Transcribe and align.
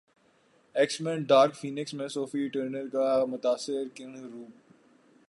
x 0.75 0.99
men 1.01 1.23
dark 1.23 1.55
Phoenix 1.55 1.93
میں 1.93 2.07
Sophie 2.07 2.47
Turner 2.47 2.87
کا 2.93 3.23
متاثر 3.25 3.83
کن 3.95 4.15
روپ 4.15 4.49